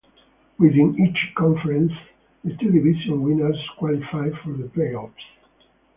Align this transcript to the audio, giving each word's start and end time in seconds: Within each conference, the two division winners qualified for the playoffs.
Within 0.57 0.99
each 0.99 1.35
conference, 1.35 1.91
the 2.43 2.55
two 2.57 2.71
division 2.71 3.21
winners 3.21 3.69
qualified 3.77 4.33
for 4.43 4.53
the 4.53 4.63
playoffs. 4.63 5.13